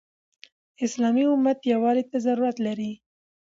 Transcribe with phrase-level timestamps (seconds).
[0.85, 2.91] اسلامي امت يووالي ته ضرورت لري.